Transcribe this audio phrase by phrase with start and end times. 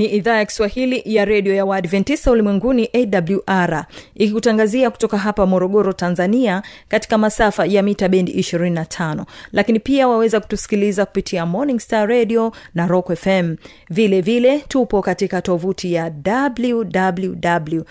[0.00, 3.84] ni idhaa ya kiswahili ya redio ya waadventista ulimwenguni awr
[4.14, 11.06] ikikutangazia kutoka hapa morogoro tanzania katika masafa ya mita bendi 25 lakini pia waweza kutusikiliza
[11.06, 13.56] kupitia morning star radio na rock fm
[13.90, 17.84] vile vile tupo katika tovuti ya wwwawr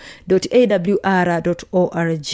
[1.72, 2.26] org.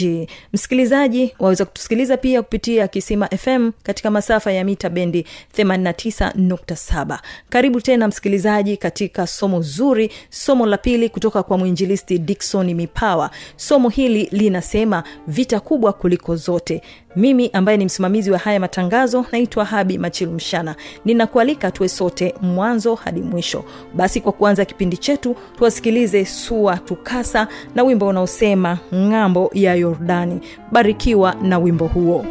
[0.53, 5.25] Msikilizaji waweza kutusikiliza pia kupitia kisima fm katika masafa ya mita bendi
[5.57, 7.19] 89.7
[7.49, 13.29] karibu tena msikilizaji katika somo zuri somo la pili kutoka kwa mwinjilisti diksoni mipawa.
[13.55, 16.81] Somo hili linasema vita kubwa kuliko zote.
[17.15, 23.21] Mimi ambaye ni msimamizi wa haya matangazo naitwa habi machilumshana ninakualika tuwe sote mwanzo hadi
[23.21, 23.63] mwisho.
[23.95, 30.39] Basi kwa kuanza kipindi chetu tuwasikilize sua tukasa na wimbo unaosema ng'ambo ya yordani.
[30.71, 32.25] Barikiwa na wimbo huo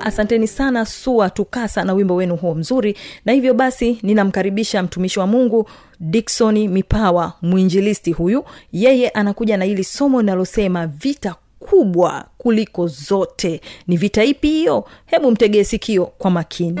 [0.00, 2.96] asanteni sana sua tukasa na wimbo wenu huo mzuri.
[3.24, 5.68] Na hivyo basi ninamkaribisha mtumishi wa mungu
[6.00, 8.44] diksoni mipawa mwinjilisti huyu.
[8.72, 13.60] Yeye anakuja na hili somo linalosema vita kubwa kuliko zote.
[13.86, 14.84] Ni vita ipi hiyo?
[15.06, 16.80] Hebu mtegee sikio kwa makini.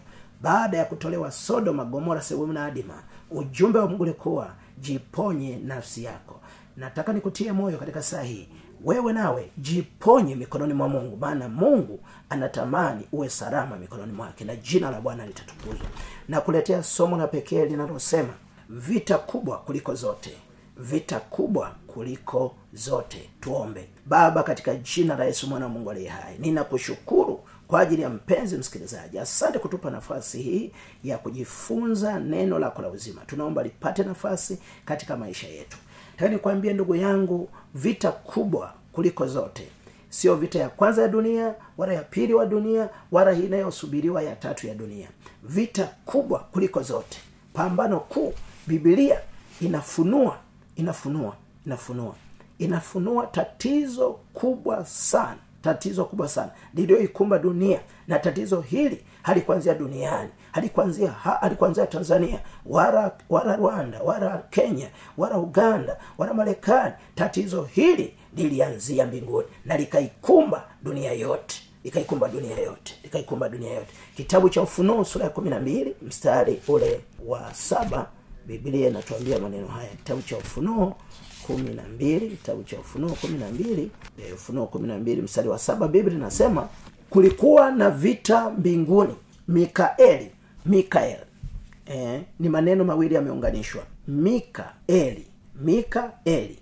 [0.43, 6.41] Baada ya kutolewa sodoma gomora sehemu na adima ujumbe wa mungu ulikuwa jiponye nafsi yako.
[6.77, 8.49] Nataka nikutie moyo katika saa hii
[8.85, 12.01] wewe nawe jiponye mikononi mwa mungu maana mungu
[12.31, 15.87] anatamani uwe salama mikononi mwake na jina la bwana litatukuzwa.
[16.29, 18.35] Na somo la pekee linalosema
[18.69, 20.37] vita kubwa kuliko zote
[20.77, 23.31] vita kubwa kuliko zote.
[23.41, 23.89] Tuombe.
[24.07, 28.57] Baba katika jina la yesu mwana wa mungu aliye hai ninakushukuru kwa ajili ya mpenzi
[28.59, 29.19] msikilizaji.
[29.19, 30.73] Asante kutupa nafasi hii
[31.05, 33.21] ya kujifunza neno lako la uzima.
[33.27, 35.77] Tunaomba lipate nafasi katika maisha yetu.
[36.17, 39.69] Taka nikwambie ndugu yangu vita kubwa kuliko zote.
[40.09, 44.67] Sio vita ya kwanza ya dunia wala ya pili wa dunia wala inayosubiriwa ya tatu
[44.67, 45.09] ya dunia.
[45.43, 47.19] Vita kubwa kuliko zote.
[47.53, 48.33] Pambano kuu
[48.67, 49.21] bibilia
[49.61, 50.39] inafunua
[50.77, 51.37] inafunua
[51.67, 52.15] inafunua.
[52.59, 56.51] Inafunua tatizo kubwa sana tatizo kubwa sana.
[56.75, 64.43] Liliyoikumba dunia na tatizo hili halikuanzia duniani halikuanzia ha, halikuanzia tanzania wala wala rwanda wala
[64.51, 66.95] kenya wala uganda wala marekani.
[67.15, 73.93] Tatizo hili lilianzia mbinguni na likaikumba dunia yote likaikumba dunia yote likaikumba dunia yote.
[74.17, 78.07] Kitabu cha ufunuo sura ya kumi na mbili mstari ule wa saba
[78.47, 79.89] biblia inatuambia maneno haya.
[79.89, 80.97] Kitabu cha ufunuo
[81.47, 83.91] kumi na mbili kitabu cha ufunuo kumi na mbili
[84.29, 86.69] e, ufunuo kumi na mbili mstari wa saba biblia inasema
[87.11, 89.15] kulikuwa na vita mbinguni.
[89.49, 90.31] Mikaeli
[90.67, 91.19] mikael
[91.87, 93.83] eh, ni maneno mawili yameunganishwa.
[94.09, 95.27] Mikaeli
[95.61, 96.59] mikaeli.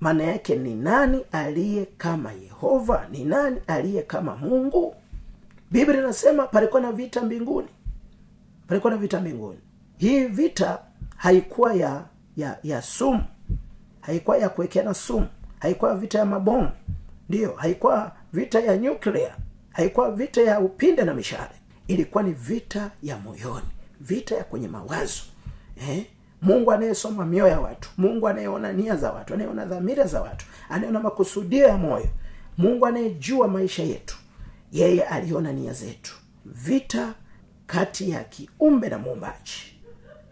[0.00, 3.06] Maana yake ni nani aliye kama yehova?
[3.10, 4.94] Ni nani aliye kama mungu?
[5.70, 7.68] Biblia inasema palikuwa na vita mbinguni.
[8.68, 9.58] Palikuwa na vita mbinguni.
[9.98, 10.78] Hii vita
[11.16, 12.04] haikuwa ya
[12.36, 13.24] ya ya sumu.
[14.00, 15.26] Haikuwa ya kuwekeana sumu.
[15.58, 16.70] Haikuwa vita ya mabomu.
[17.28, 19.36] Ndiyo haikuwa vita ya nyuklia.
[19.72, 21.54] Haikuwa vita ya upinde na mishale
[21.88, 23.66] ilikuwa ni vita ya moyoni
[24.00, 25.22] vita ya kwenye mawazo
[25.90, 26.04] eh?
[26.42, 31.00] mungu anayesoma mioyo ya watu mungu anayeona nia za watu anayeona dhamira za watu anayeona
[31.00, 32.08] makusudio ya moyo
[32.58, 34.16] mungu anayejua maisha yetu
[34.72, 36.14] yeye aliona nia zetu
[36.44, 37.14] vita
[37.66, 39.74] kati ya kiumbe na muumbaji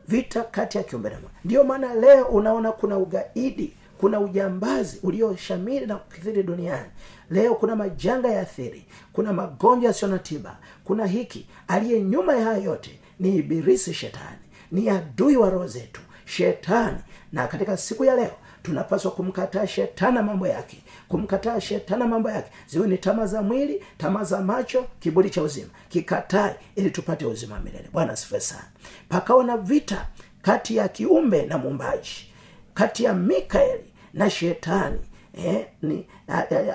[0.08, 1.30] vita kati ya kiumbe na Mungu.
[1.44, 3.72] ndiyo maana leo unaona kuna ugaidi
[4.02, 6.88] kuna ujambazi ulioshamiri na kukithiri duniani.
[7.30, 11.46] Leo kuna majanga ya athiri kuna magonjwa yasiyo na tiba kuna hiki.
[11.68, 14.38] Aliye nyuma ya haya yote ni ibilisi shetani
[14.72, 16.98] ni adui wa roho zetu shetani.
[17.32, 18.30] Na katika siku ya leo
[18.62, 22.50] tunapaswa kumkataa shetani mambo yake kumkataa shetani mambo yake.
[22.66, 25.70] Ziwe ni tama za mwili tama za macho kiburi cha uzima.
[25.88, 27.88] Kikatae ili tupate uzima milele.
[27.92, 28.68] Bwana asifiwe sana.
[29.08, 30.06] Pakawa na vita
[30.42, 32.28] kati ya kiumbe na muumbaji
[32.74, 34.98] kati ya mikaeli na shetani
[35.34, 36.06] eh, ni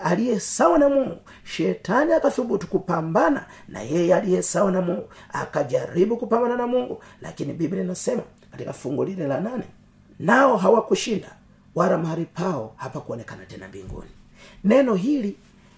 [0.03, 1.17] aliye sawa na mungu.
[1.43, 7.03] Shetani akathubutu kupambana na yeye aliye sawa na mungu akajaribu kupambana na mungu.
[7.21, 9.63] Lakini biblia inasema katika fungu lile la nane
[10.19, 11.31] nao hawakushinda
[11.75, 14.09] wala mahali pao hapakuonekana tena mbinguni.
[14.63, 15.35] Neno hili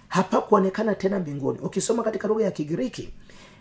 [0.07, 1.59] hapakuonekana tena mbinguni.
[1.59, 3.13] Ukisoma katika lugha ya kigiriki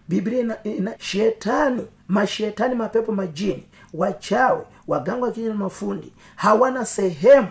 [0.08, 3.64] biblia ina, ina shetani mashetani mapepo majini
[3.94, 7.48] wachawi waganga wa kinywa na mafundi hawana sehemu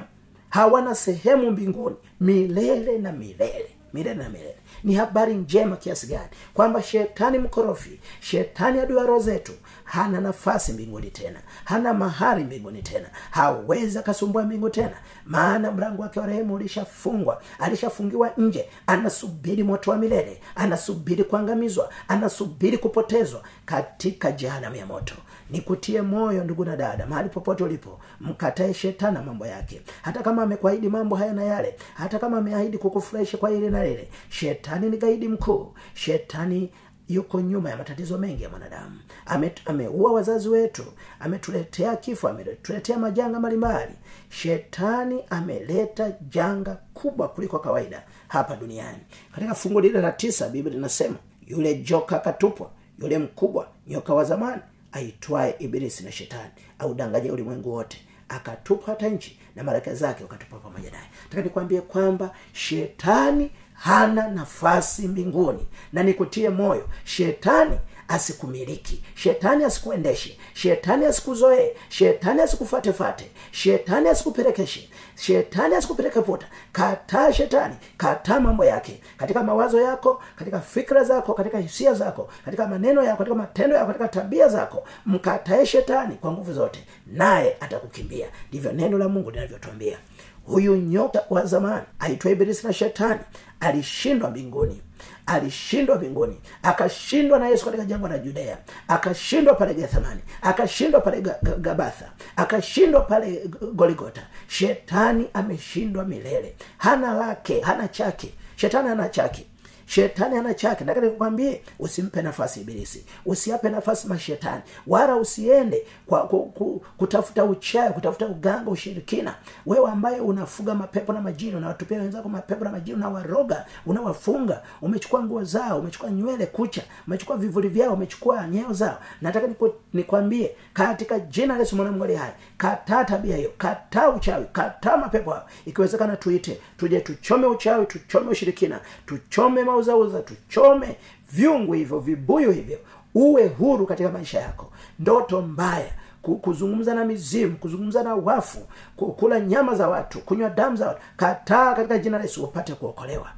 [0.50, 1.96] hawana sehemu mbinguni.
[2.20, 3.70] Milele na milele.
[3.94, 4.56] Milele na milele.
[4.84, 6.30] Ni habari njema kiasi gani?
[6.54, 9.52] Kwamba shetani mkorofi shetani adui roho zetu
[9.84, 11.40] hana nafasi mbinguni tena.
[11.66, 13.10] Hana mahari mbinguni tena.
[13.32, 14.98] Hawezi akasumbua mbingu tena.
[15.26, 17.42] Maana mlango wake wa rehemu ulishafungwa.
[17.60, 18.70] Alishafungiwa nje.
[18.88, 20.42] Anasubiri moto wa milele.
[20.56, 21.90] Anasubiri kuangamizwa.
[22.08, 25.16] Anasubiri kupotezwa katika jehanamu ya moto
[25.50, 29.82] nikutie moyo ndugu na dada mahali popote ulipo mkatae shetani mambo yake.
[30.02, 34.10] Hata kama amekuahidi mambo haya na yale hata kama ameahidi kukufurahisha kwa ile na lile
[34.30, 35.74] shetani ni gaidi mkuu.
[35.94, 36.72] Shetani
[37.08, 39.00] yuko nyuma ya matatizo mengi ya mwanadamu.
[39.26, 40.84] Ame- ameua wazazi wetu
[41.20, 43.92] ametuletea kifo ametuletea majanga mbalimbali.
[44.30, 48.98] Shetani ameleta janga kubwa kuliko kawaida hapa duniani.
[49.36, 51.16] Katika fungu lile la tisa biblia linasema
[51.48, 54.62] yule joka akatupwa yule mkubwa nyoka wa zamani
[54.98, 60.92] aitwaye ibilisi na shetani audanganya ulimwengu wote akatupa hata nchi na malaika zake wakatupa pamoja
[60.92, 61.04] naye.
[61.30, 67.78] Taka nikwambie kwamba shetani hana nafasi mbinguni na nikutie moyo shetani
[68.08, 69.04] asikumiliki.
[69.16, 70.38] Shetani asikuendeshe.
[70.54, 71.74] Shetani asikuzoee.
[71.90, 73.32] Shetani asikufatefate.
[73.52, 74.90] Shetani asikupelekeshe.
[75.16, 76.48] Shetani asikupeleke puta.
[76.72, 77.76] Kataa shetani.
[77.98, 79.02] Kataa mambo yake.
[79.18, 83.88] Katika mawazo yako katika fikra zako katika hisia zako katika maneno yako katika matendo yako
[83.88, 86.84] katika tabia zako mkatae shetani kwa nguvu zote.
[87.08, 88.28] Naye atakukimbia.
[88.50, 89.98] Ndivyo neno la mungu linavyotwambia
[90.46, 93.20] huyu nyota wa zamani aitwa ibilisi na shetani
[93.60, 94.82] alishindwa mbinguni
[95.26, 101.40] alishindwa mbinguni akashindwa na yesu katika jangwa la judea akashindwa pale gethemani akashindwa pale Ga-
[101.44, 106.56] Ga- gabatha akashindwa pale goligota shetani ameshindwa milele.
[106.78, 108.34] Hana lake hana chake.
[108.56, 109.46] Shetani hana chake
[109.88, 110.84] shetani ana chake.
[110.86, 113.06] Nataka nikwambie usimpe nafasi ibilisi.
[113.26, 114.62] Usiape nafasi mashetani.
[114.88, 119.36] Wala usiende kwa ku, ku, kutafuta uchawi kutafuta uganga ushirikina.
[119.66, 125.44] Wewe ambaye unafuga mapepo na majini unawatupia wenzako mapepo na majini unawaroga unawafunga umechukua nguo
[125.44, 128.98] zao umechukua nywele kucha umechukua vivuli vyao umechukua nyeo zao.
[129.22, 129.48] Nataka
[129.94, 131.78] nikwambie katika jina la yesu
[132.18, 135.44] hai kataa tabia hiyo kataa uchawi kataa mapepo hayo.
[135.66, 140.98] Ikiwezekana tuite tuje tuchome uchawi tuchome ushirikina tuchome mauzauza tuchome
[141.32, 142.80] vyungu hivyo vibuyu hivyo.
[143.16, 144.72] Uwe huru katika maisha yako.
[145.00, 148.60] Ndoto mbaya kuzungumza na mizimu kuzungumza na wafu
[148.96, 151.02] kula nyama za watu kunywa damu za watu.
[151.18, 153.32] Kataa katika jina la yesu upate kuokolewa.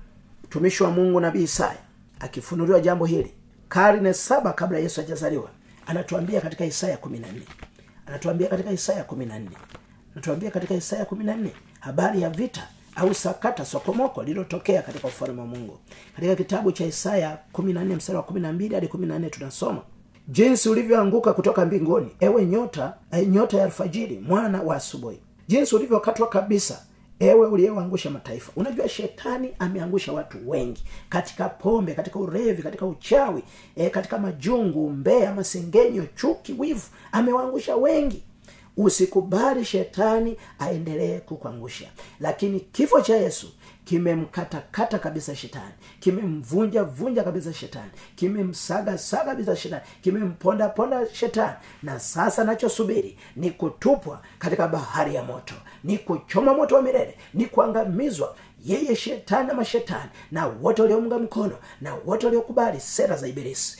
[0.43, 1.77] Mtumishi wa mungu nabii isaya
[2.19, 3.33] akifunuliwa jambo hili
[3.69, 5.49] karne saba kabla yesu hajazaliwa
[5.87, 7.41] anatuambia katika isaya kumi na nne
[8.09, 9.51] anatuambia katika isaya kumi na nne.
[10.13, 15.41] Anatuambia katika isaya kumi na nne habari ya vita au sakata sokomoko lililotokea katika ufalme
[15.41, 15.79] wa mungu.
[16.15, 19.19] Katika kitabu cha isaya kumi na nne mstari wa kumi na mbili hadi kumi na
[19.19, 19.81] nne tunasoma
[20.27, 25.19] jinsi ulivyoanguka kutoka mbinguni ewe nyota eh, nyota ya alfajiri mwana wa asubuhi.
[25.47, 26.85] Jinsi ulivyokatwa kabisa
[27.19, 28.51] ewe uliyewaangusha mataifa.
[28.55, 30.83] Unajua shetani ameangusha watu wengi.
[31.09, 33.43] Katika pombe katika urevi katika uchawi
[33.75, 38.23] e, katika majungu mbea masengenyo chuki wivu amewaangusha wengi
[38.77, 41.89] usikubali shetani aendelee kukuangusha.
[42.19, 43.47] Lakini kifo cha yesu
[43.85, 45.73] kimemkatakata kabisa shetani.
[45.99, 47.91] Kimemvunja vunja kabisa shetani.
[48.15, 49.81] Kimemsaga saga kabisa shetani.
[50.01, 51.53] Kimemponda ponda shetani.
[51.83, 55.55] Na sasa nachosubiri ni kutupwa katika bahari ya moto.
[55.83, 57.17] Ni kuchoma moto wa milele.
[57.33, 58.35] Ni kuangamizwa
[58.65, 63.77] yeye shetani na mashetani na wote waliomunga mkono na wote waliokubali sera za ibilisi.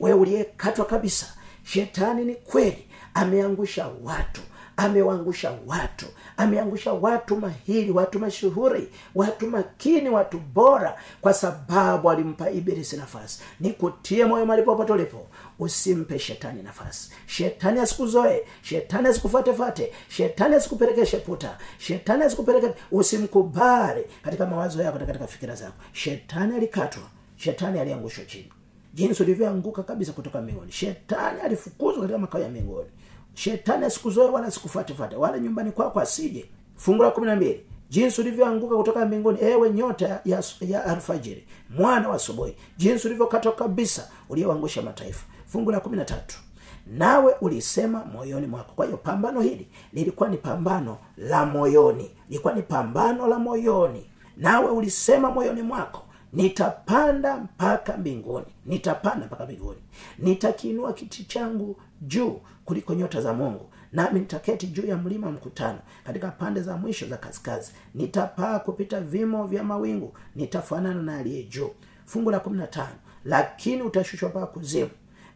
[0.00, 1.26] Wewe uliyekatwa kabisa
[1.64, 4.40] shetani ni kweli ameangusha watu
[4.76, 12.96] amewaangusha watu ameangusha watu mahiri watu mashuhuri watu makini watu bora kwa sababu alimpa ibilisi
[12.96, 13.40] nafasi.
[13.60, 15.26] Ni kutie moyo malipopote ulipo
[15.58, 17.10] usimpe shetani nafasi.
[17.26, 25.26] Shetani asikuzoe shetani asikufatefate shetani asikupelekeshe puta shetani asikupeleke usimkubali katika mawazo yako na katika
[25.26, 25.74] fikira zako.
[25.92, 27.02] Shetani alikatwa
[27.36, 28.52] shetani aliangushwa chini
[28.94, 30.72] jinsi ulivyoanguka kabisa kutoka mbinguni.
[30.72, 32.88] Shetani alifukuzwa katika makao ya mbinguni.
[33.34, 36.50] Shetani asikuzoe wala asikufatefate wala nyumbani kwako asije.
[36.76, 37.66] Fungu la kumi na mbili.
[37.90, 42.56] Jinsi ulivyoanguka kutoka mbinguni ewe nyota ya, ya alfajiri mwana wa asubuhi.
[42.76, 45.24] Jinsi ulivyokatwa kabisa ulioangusha mataifa.
[45.46, 46.38] Fungu la kumi na tatu.
[46.86, 48.72] Nawe ulisema moyoni mwako.
[48.76, 52.10] Kwa hiyo pambano hili lilikuwa ni pambano la moyoni.
[52.28, 54.06] Lilikuwa ni pambano la moyoni.
[54.36, 58.46] Nawe ulisema moyoni mwako nitapanda mpaka mbinguni.
[58.66, 59.80] Nitapanda mpaka mbinguni.
[60.18, 63.66] Nitakiinua kiti changu juu kuliko nyota za mungu.
[63.92, 69.46] Nami nitaketi juu ya mlima mkutano katika pande za mwisho za kaskazi nitapaa kupita vimo
[69.46, 70.12] vya mawingu.
[70.36, 71.70] Nitafanana na aliye juu.
[72.06, 72.94] Fungu la kumi na tano.
[73.24, 74.90] Lakini utashushwa mpaka kuzimu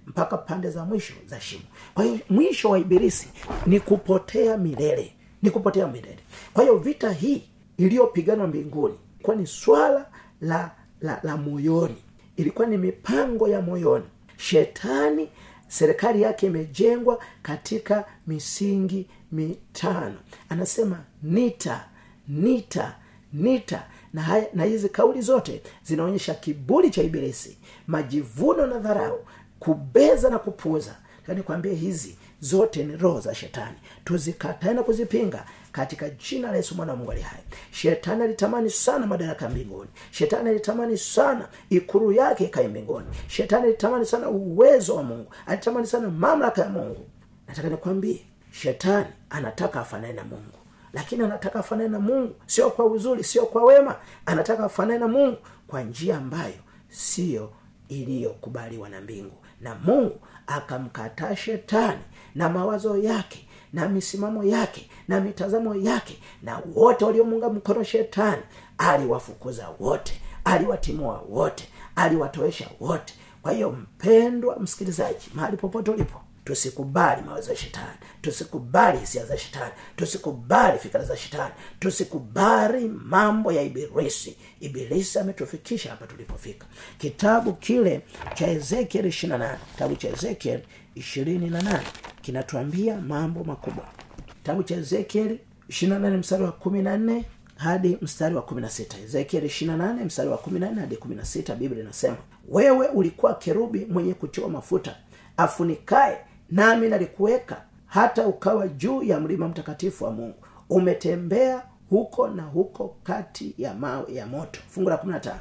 [0.07, 1.63] mpaka pande za mwisho za shimo.
[1.95, 3.29] Kwa hiyo mwisho wa ibilisi
[3.67, 5.13] ni kupotea milele.
[5.43, 6.19] Ni kupotea milele.
[6.53, 7.43] Kwa hiyo vita hii
[7.77, 10.07] iliyopiganwa mbinguni kwa ni swala
[10.41, 10.71] la
[11.01, 11.97] la, la moyoni.
[12.37, 14.05] Ilikuwa ni mipango ya moyoni.
[14.37, 15.29] Shetani
[15.69, 20.17] serikali yake imejengwa katika misingi mitano.
[20.49, 21.85] Anasema nita
[22.29, 22.97] nita
[23.33, 23.87] nita.
[24.13, 29.27] Na, haya, na hizi kauli zote zinaonyesha kiburi cha ibilisi majivuno na dharau
[29.59, 30.97] kubeza na kupuuza.
[31.35, 33.77] Nikwambie hizi zote ni roho za shetani.
[34.05, 37.41] Tuzikatae na kuzipinga katika jina la yesu mwana wa mungu ali hai.
[37.71, 39.91] Shetani alitamani sana madaraka mbinguni.
[40.11, 43.07] Shetani alitamani sana ikuru yake ikae mbinguni.
[43.29, 45.33] Shetani alitamani sana uwezo wa mungu.
[45.47, 47.07] Alitamani sana mamlaka ya mungu.
[47.49, 48.21] Nataka nikwambie
[48.53, 50.59] shetani anataka afanane na mungu.
[50.93, 53.97] Lakini anataka afanane na mungu sio kwa uzuri sio kwa wema.
[54.27, 56.55] Anataka afanane na mungu kwa njia ambayo
[56.89, 57.53] siyo
[57.89, 59.37] iliyokubaliwa na mbingu.
[59.61, 62.01] Na mungu akamkataa shetani
[62.35, 68.43] na mawazo yake na misimamo yake na mitazamo yake na wote waliomunga mkono shetani
[68.79, 73.15] aliwafukuza wote aliwatimua wote aliwatoesha wote.
[73.43, 77.99] Kwa hiyo mpendwa msikilizaji mahali popote ulipo tusikubali mawazo ya shetani.
[78.23, 79.73] Tusikubali hisia za shetani.
[79.97, 81.55] Tusikubali fikira za shetani.
[81.79, 84.37] Tusikubali mambo ya ibilisi.
[84.61, 86.67] Ibilisi ametufikisha hapa tulipofika.
[86.99, 88.01] Kitabu kile
[88.35, 90.61] cha ezekiel 28 kitabu cha ezekiel
[90.97, 91.81] 28
[92.23, 93.85] kinatuambia mambo makubwa.
[94.27, 97.23] Kitabu cha ezekiel 28 mstari wa 14
[97.57, 102.17] hadi mstari wa 16 ezekiel 28 mstari wa 14 hadi 16 biblia inasema
[102.49, 104.97] wewe ulikuwa kerubi mwenye kutiwa mafuta.
[105.37, 106.19] Afunikae
[106.51, 110.35] nami nalikuweka hata ukawa juu ya mlima mtakatifu wa mungu.
[110.71, 114.61] Umetembea huko na huko kati ya mawe ya moto.
[114.69, 115.35] Fungu la 15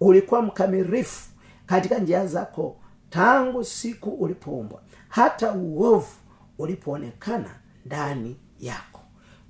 [0.00, 1.28] ulikuwa mkamirifu
[1.66, 2.76] katika njia zako
[3.10, 6.08] tangu siku ulipoumbwa hata uovu
[6.58, 7.50] ulipoonekana
[7.86, 9.00] ndani yako.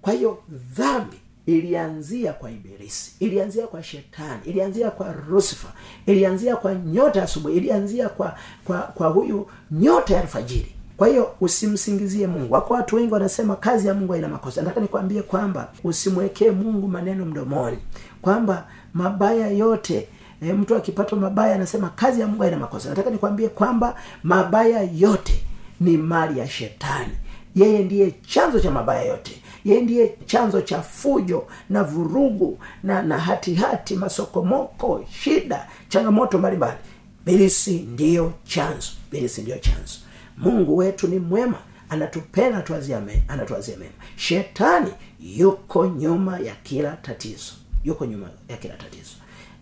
[0.02, 5.72] Kwa hiyo dhambi ilianzia kwa ibilisi ilianzia kwa shetani ilianzia kwa lusifa
[6.06, 10.74] ilianzia kwa nyota ya asubuhi ilianzia kwa kwa kwa huyu nyota ya alfajiri
[11.04, 12.54] kwa hiyo usimsingizie mungu.
[12.54, 14.62] Wako watu wengi wanasema kazi ya mungu haina makosa.
[14.62, 17.78] Nataka nikwambie kwamba usimwekee mungu maneno mdomoni.
[18.22, 20.08] Kwamba mabaya yote
[20.42, 22.88] e, mtu akipata mabaya anasema kazi ya mungu haina makosa.
[22.88, 25.44] Nataka nikwambie kwamba mabaya yote
[25.80, 27.12] ni mali ya shetani.
[27.54, 29.42] Yeye ndiye chanzo cha mabaya yote.
[29.64, 36.78] Yeye ndiye chanzo cha fujo na vurugu na na hatihati masokomoko shida changamoto mbalimbali.
[37.26, 38.88] Bilisi ndiyo chanzo.
[39.10, 40.03] Bilisi ndiyo chanzo
[40.36, 41.58] mungu wetu ni mwema
[41.90, 43.90] anatupenda anatuwazia me, anatuwazia mema.
[44.16, 47.52] Shetani yuko nyuma ya kila tatizo
[47.84, 49.10] yuko nyuma ya kila tatizo.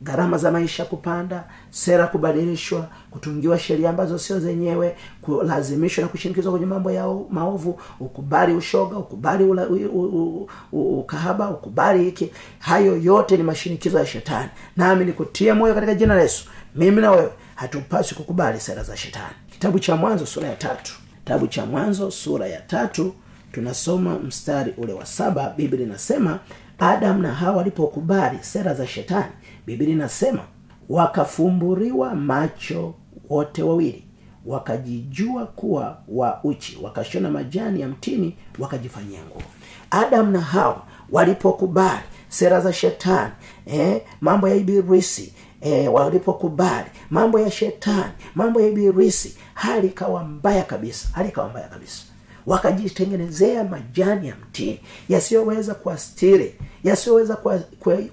[0.02, 6.66] Gharama za maisha kupanda sera kubadilishwa kutungiwa sheria ambazo sio zenyewe kulazimishwa na kushinikizwa kwenye
[6.66, 12.30] mambo ya maovu ukubali ushoga ukubali ula, u, u, u, ukahaba ukubali hiki.
[12.58, 14.48] Hayo yote ni mashinikizo ya shetani.
[14.76, 16.44] Nami nikutie moyo katika jina la yesu.
[16.74, 20.92] Mimi na wewe hatupaswi kukubali sera za shetani kitabu cha mwanzo sura ya tatu.
[21.24, 23.14] Kitabu cha mwanzo sura ya tatu
[23.52, 25.54] tunasoma mstari ule wa saba.
[25.56, 26.38] Biblia inasema
[26.78, 29.32] adamu na hawa walipokubali sera za shetani
[29.66, 30.40] biblia inasema
[30.88, 32.94] wakafumburiwa macho
[33.28, 34.04] wote wawili
[34.46, 39.42] wakajijua kuwa wa uchi wakashona majani ya mtini wakajifanyia nguo.
[39.90, 43.32] Adamu na hawa walipokubali sera za shetani
[43.66, 50.62] eh, mambo ya ibilisi e, walipokubali mambo ya shetani mambo ya ibilisi hali ikawa mbaya
[50.62, 52.02] kabisa hali ikawa mbaya kabisa.
[52.46, 57.36] Wakajitengenezea majani ya mtini yasiyoweza kuastiri yasiyoweza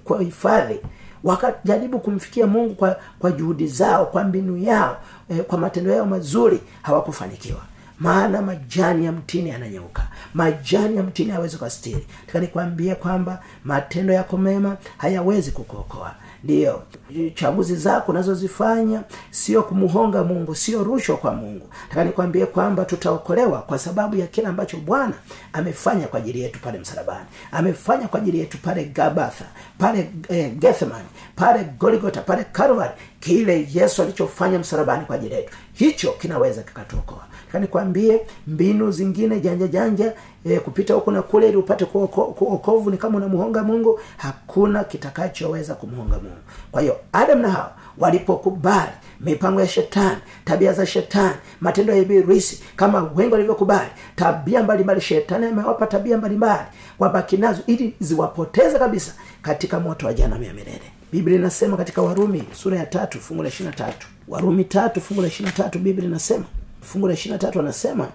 [0.04, 0.80] kuhifadhi
[1.24, 6.60] wakajaribu kumfikia mungu kwa, kwa juhudi zao kwa mbinu yao eh, kwa matendo yao mazuri
[6.82, 7.60] hawakufanikiwa.
[7.98, 14.36] Maana majani ya mtini yananyeuka majani ya mtini hayawezi kuastiri taka nikwambie kwamba matendo yako
[14.36, 16.82] mema hayawezi kukuokoa ndiyo
[17.34, 21.68] chaguzi zako unazozifanya sio kumhonga mungu sio rushwa kwa mungu.
[21.88, 25.14] Taka nikwambie kwamba tutaokolewa kwa sababu ya kile ambacho bwana
[25.52, 27.26] amefanya kwa ajili yetu pale msalabani.
[27.52, 29.44] Amefanya kwa ajili yetu pale gabatha
[29.78, 31.02] pale eh, gethman
[31.36, 32.92] pale goligota pale calvary.
[33.20, 35.52] Kile yesu alichofanya msalabani kwa ajili yetu.
[35.72, 37.24] Hicho kinaweza kikatuokoa.
[37.52, 40.12] Kanikwambie mbinu zingine janja janja
[40.44, 46.14] e, kupita huku na kule ili upate kuokovu ni kama unamuhonga mungu hakuna kitakachoweza kumhonga
[46.18, 46.36] mungu.
[46.72, 52.62] Kwa hiyo adam na hawa walipokubali mipango ya shetani tabia za shetani matendo ya ibilisi
[52.76, 56.62] kama wengi walivyokubali tabia mbalimbali shetani amewapa tabia mbalimbali
[56.98, 60.82] wabaki nazo ili ziwapoteze kabisa katika moto wa janamu ya milele.
[61.12, 64.06] Biblia inasema katika warumi sura ya tatu fungu la ishirina tatu.
[64.28, 66.44] Warumi tatu fungu la ishirina tatu biblia inasema
[66.80, 68.08] fungu la ishirina tatu anasema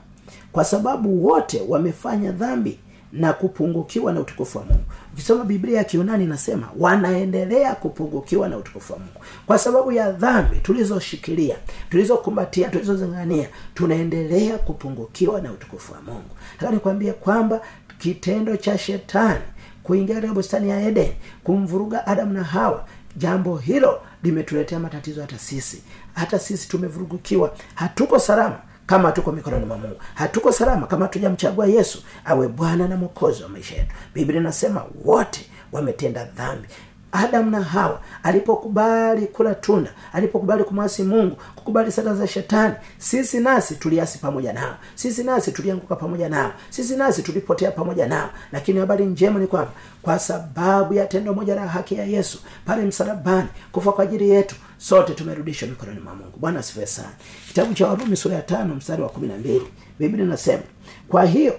[0.56, 2.80] kwa sababu wote wamefanya dhambi
[3.14, 4.84] na kupungukiwa na utukufu wa mungu.
[5.14, 9.20] Ukisoma biblia ya kiunani inasema wanaendelea kupungukiwa na utukufu wa mungu.
[9.46, 11.56] Kwa sababu ya dhambi tulizoshikilia
[11.90, 16.30] tulizokumbatia tulizozingania tunaendelea kupungukiwa na utukufu wa mungu.
[16.60, 17.62] Taka nikwambie kwamba
[17.98, 19.42] kitendo cha shetani
[19.84, 21.12] kuingia katika bustani ya eden
[21.44, 22.86] kumvuruga adamu na hawa
[23.18, 25.82] jambo hilo limetuletea matatizo hata sisi.
[26.14, 29.96] Hata sisi tumevurugukiwa hatuko salama kama tuko mikononi mwa mungu.
[30.14, 33.96] Hatuko salama kama tujamchagua yesu awe bwana na mwokozi wa maisha yetu.
[34.14, 36.68] Biblia inasema wote wametenda dhambi.
[37.12, 43.76] Adamu na hawa alipokubali kula tunda alipokubali kumwasi mungu kukubali sala za shetani sisi nasi
[43.76, 44.76] tuliasi pamoja nao.
[44.96, 46.52] Sisi nasi tulianguka pamoja nao.
[46.70, 48.30] Sisi nasi tulipotea pamoja nao.
[48.52, 49.72] Lakini habari njema ni kwamba
[50.02, 54.56] kwa sababu ya tendo moja la haki ya yesu pale msalabani kufa kwa ajili yetu
[54.78, 56.38] sote tumerudishwa mikononi mwa mungu.
[56.40, 57.12] Bwana asifiwe sana.
[57.48, 59.68] Kitabu cha warumi sura ya tano mstari wa kumi na mbili
[60.00, 60.64] biblia inasema
[61.08, 61.54] kwa hiyo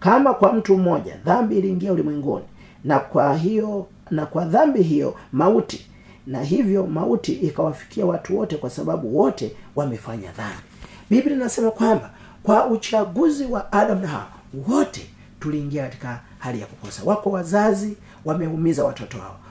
[0.00, 2.44] kama kwa mtu mmoja dhambi iliingia ulimwenguni
[2.84, 5.86] na kwa hiyo na kwa dhambi hiyo mauti
[6.26, 10.62] na hivyo mauti ikawafikia watu wote kwa sababu wote wamefanya dhambi.
[11.10, 12.10] Biblia inasema kwamba
[12.42, 14.26] kwa uchaguzi wa adam na hawa
[14.68, 15.06] wote
[15.40, 17.02] tuliingia katika hali ya kukosa.
[17.04, 19.28] Wako wazazi wameumiza watoto wao.
[19.30, 19.43] Wa-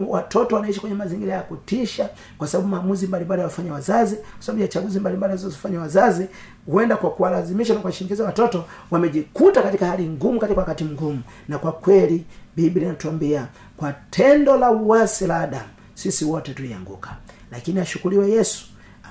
[0.00, 2.08] watoto wanaishi kwenye mazingira ya kutisha
[2.38, 6.26] kwa sababu maamuzi mbalimbali wafanya wazazi kwa sababu ya chaguzi mbalimbali walizofanya wazazi
[6.66, 11.22] huenda kwa kuwalazimisha na kuwashinikiza watoto wamejikuta katika hali ngumu katika wakati mgumu.
[11.48, 12.24] Na kwa kweli
[12.56, 17.16] biblia inatuambia kwa tendo la uasi la adamu sisi wote tulianguka.
[17.52, 18.64] Lakini ashukuriwe yesu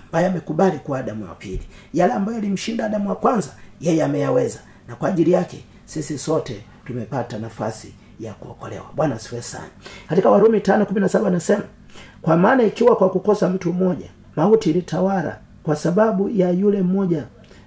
[0.06, 1.63] ambaye amekubali kuwa adamu wa pili.
[1.93, 3.49] Yale ambayo yalimshinda adamu wa kwanza
[3.82, 4.60] yeye ameyaweza.
[4.88, 8.86] Na kwa ajili yake sisi sote tumepata nafasi ya kuokolewa.
[8.95, 9.69] Bwana asifiwe sana.
[10.10, 11.63] Katika warumi tano kumi na saba anasema
[12.21, 17.23] kwa maana ikiwa kwa kukosa mtu mmoja mauti ilitawala kwa sababu ya yule mmoja.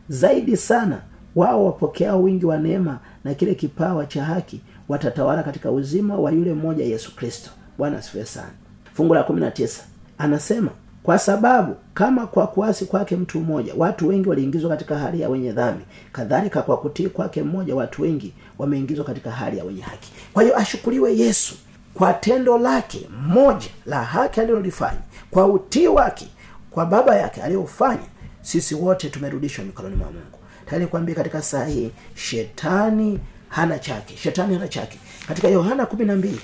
[0.08, 1.00] Zaidi sana
[1.36, 6.54] wao wapokeao wingi wa neema na kile kipawa cha haki watatawala katika uzima wa yule
[6.54, 7.50] mmoja yesu kristo.
[7.78, 8.50] Bwana asifiwe sana.
[8.94, 9.82] Fungu la kumi na tisa
[10.18, 10.70] anasema
[11.08, 15.52] kwa sababu kama kwa kuasi kwake mtu mmoja watu wengi waliingizwa katika hali ya wenye
[15.52, 15.84] dhambi.
[16.12, 20.12] Kadhalika kwa kutii kwake mmoja watu wengi wameingizwa katika hali ya wenye haki.
[20.32, 21.54] Kwa hiyo ashukuriwe yesu
[21.94, 26.28] kwa tendo lake mmoja la haki alilolifanya kwa utii wake
[26.70, 28.06] kwa baba yake aliyofanya
[28.42, 30.38] sisi wote tumerudishwa mikononi mwa mungu.
[30.66, 34.98] Tayari katika saa hii shetani hana chake shetani hana chake.
[35.28, 36.40] Katika yohana kumi na mbili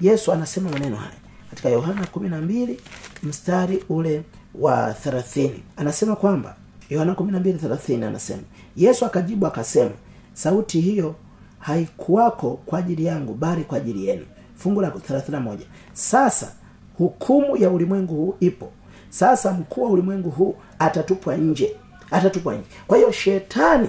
[0.00, 1.25] yesu anasema maneno haya
[1.56, 2.80] katika yohana kumi na mbili
[3.22, 4.22] mstari ule
[4.54, 5.62] wa thelathini.
[5.76, 6.56] Anasema kwamba
[6.90, 8.42] yohana kumi na mbili thelathini anasema
[8.76, 9.90] yesu akajibu akasema
[10.34, 11.14] sauti hiyo
[11.58, 14.26] haikuwako kwa ajili yangu bali kwa ajili yenu.
[14.56, 15.56] Fungu la 31
[15.92, 16.52] sasa
[16.98, 18.72] hukumu ya ulimwengu huu ipo.
[19.10, 21.76] Sasa mkuu wa ulimwengu huu atatupwa nje.
[22.10, 22.64] Atatupwa nje.
[22.86, 23.88] Kwa hiyo shetani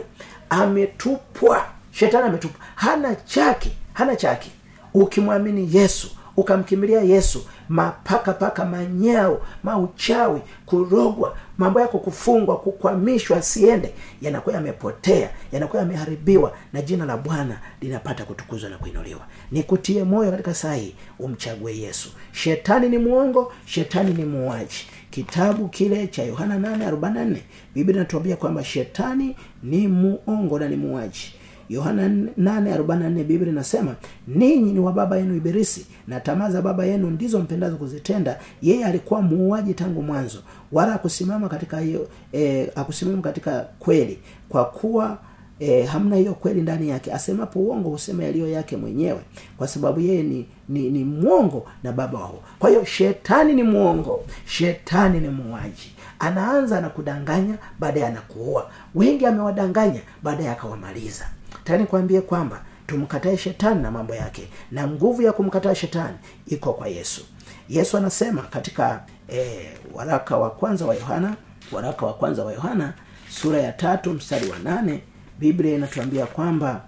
[0.50, 1.66] ametupwa.
[1.92, 2.60] Shetani ametupwa.
[2.76, 4.52] Hana chake hana chake
[4.94, 14.56] ukimwamini yesu ukamkimbilia yesu mapaka paka manyao mauchawi kurogwa mambo yako kufungwa kukwamishwa asiende yanakuwa
[14.56, 19.22] yamepotea yanakuwa yameharibiwa na jina la bwana linapata kutukuzwa na kuinuliwa.
[19.52, 22.10] Nikutie moyo katika saa hii umchague yesu.
[22.32, 24.88] Shetani ni mwongo shetani ni muuaji.
[25.10, 27.38] Kitabu kile cha yohana 844
[27.76, 31.34] biblia inatuambia kwamba shetani ni muongo na ni muuaji
[31.70, 33.96] yohana 844 biblia inasema
[34.28, 38.40] ninyi ni wa baba yenu ibilisi na tamaa za baba yenu ndizo mpendazo kuzitenda.
[38.62, 40.38] Yeye alikuwa muuaji tangu mwanzo
[40.72, 45.18] wala akusimama katika hiyo e, akusimama katika kweli kwa kuwa
[45.60, 47.14] e, hamna hiyo kweli ndani yake.
[47.14, 49.20] Asemapo uongo husema yaliyo yake mwenyewe
[49.58, 52.40] kwa sababu yeye ni, ni, ni mwongo na baba wao.
[52.60, 55.92] Kwa hiyo shetani ni mwongo shetani ni muuaji.
[56.20, 58.70] Anaanza na kudanganya baadaye anakuua.
[58.96, 61.26] Wengi amewadanganya baadaye akawamaliza
[61.68, 66.88] tani kuambie kwamba tumkatae shetani na mambo yake na nguvu ya kumkataa shetani iko kwa
[66.88, 67.22] yesu.
[67.70, 69.04] Yesu anasema katika
[69.34, 71.36] e, waraka wa kwanza wa yohana
[71.72, 72.94] waraka wa kwanza wa yohana
[73.30, 75.02] sura ya tatu mstari wa nane
[75.40, 76.82] biblia inatuambia kwamba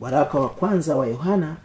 [0.00, 1.56] waraka wa kwanza wa yohana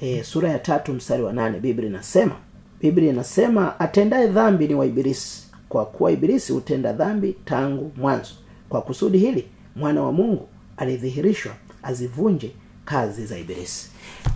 [0.00, 2.34] e, sura ya tatu mstari wa nane biblia inasema
[2.80, 8.34] biblia inasema atendaye dhambi ni wa ibilisi kwa kuwa ibilisi hutenda dhambi tangu mwanzo.
[8.68, 11.52] Kwa kusudi hili mwana wa mungu alidhihirishwa
[11.84, 12.52] azivunje
[12.84, 13.88] kazi za ibilisi.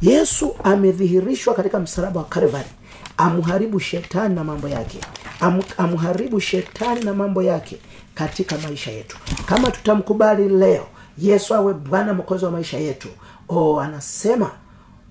[0.03, 2.69] Yesu amedhihirishwa katika msalaba wa kalvari.
[3.17, 4.99] Amharibu shetani na mambo yake.
[5.41, 7.79] Am, amharibu shetani na mambo yake
[8.15, 9.19] katika maisha yetu.
[9.47, 10.87] Kama tutamkubali leo
[11.19, 13.09] yesu awe bwana mwokozi wa maisha yetu
[13.49, 14.51] o anasema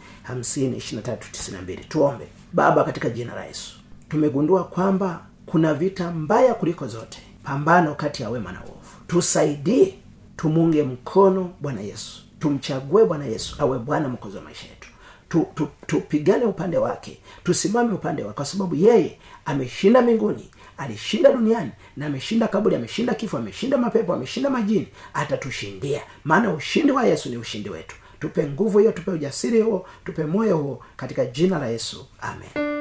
[0.55, 2.27] 762 tuombe.
[2.53, 3.75] Baba katika jina la yesu
[4.09, 7.19] tumegundua kwamba kuna vita mbaya kuliko zote.
[7.43, 8.79] Pambano kati ya wema na uovu.
[9.07, 9.95] Tusaidie
[10.37, 12.23] tumunge mkono bwana yesu.
[12.39, 14.87] Tumchague bwana yesu awe bwana mkozi wa maisha yetu.
[15.29, 17.19] Tu, tu, tupigane upande wake.
[17.43, 23.37] Tusimame upande wake kwa sababu yeye ameshinda mbinguni alishinda duniani na ameshinda kaburi ameshinda kifo
[23.37, 27.95] ameshinda mapepo ameshinda majini atatushindia maana ushindi wa yesu ni ushindi wetu.
[28.19, 32.05] Tupe nguvu hiyo tupe ujasiri huo tupe moyo huo katika jina la yesu.
[32.21, 32.72] Amen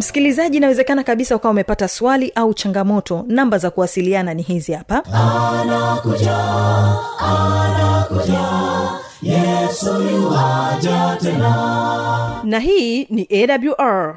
[0.00, 3.24] msikilizaji inawezekana kabisa ukawa umepata swali au changamoto.
[3.28, 5.02] Namba za kuwasiliana ni hizi hapa.
[5.04, 6.36] Anakuja
[7.18, 8.48] anakuja.
[9.22, 9.94] Yesu
[11.20, 12.40] tena.
[12.44, 14.16] Na hii ni awr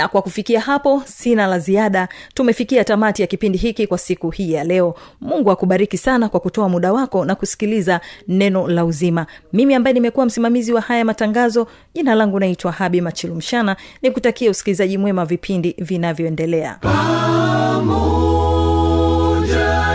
[0.00, 2.08] na kwa kufikia hapo sina la ziada.
[2.34, 4.94] Tumefikia tamati ya kipindi hiki kwa siku hii ya leo.
[5.20, 9.26] Mungu akubariki sana kwa kutoa muda wako na kusikiliza neno la uzima.
[9.52, 13.76] Mimi ambaye nimekuwa msimamizi wa haya matangazo jina langu naitwa habi machilumshana.
[14.02, 16.78] Ni kutakia usikilizaji mwema vipindi vinavyoendelea.
[16.80, 18.00] Pamoja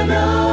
[0.08, 0.45] na